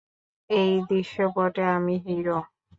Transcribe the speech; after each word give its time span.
এই 0.49 0.71
দৃশ্যপটে 0.87 1.63
আমি 1.75 1.95
হিরো। 2.05 2.39